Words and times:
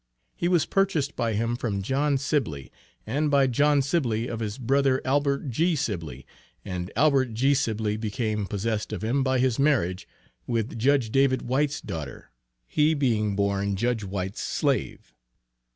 He 0.35 0.47
was 0.47 0.65
purchased 0.65 1.15
by 1.15 1.33
him 1.33 1.55
from 1.55 1.83
John 1.83 2.17
Sibly, 2.17 2.71
and 3.05 3.29
by 3.29 3.45
John 3.45 3.83
Sibly 3.83 4.25
of 4.27 4.39
his 4.39 4.57
brother 4.57 4.99
Albert 5.05 5.51
G. 5.51 5.75
Sibly, 5.75 6.25
and 6.65 6.91
Albert 6.95 7.35
G. 7.35 7.53
Sibly 7.53 7.97
became 7.97 8.47
possessed 8.47 8.91
of 8.93 9.03
him 9.03 9.23
by 9.23 9.37
his 9.37 9.59
marriage 9.59 10.07
with 10.47 10.79
Judge 10.79 11.11
David 11.11 11.43
White's 11.43 11.79
daughter, 11.81 12.31
he 12.65 12.95
being 12.95 13.35
born 13.35 13.75
Judge 13.75 14.03
White's 14.03 14.41
slave. 14.41 15.13